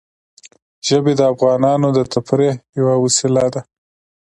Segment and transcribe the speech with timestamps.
[0.87, 3.61] ژبې د افغانانو د تفریح یوه وسیله ده.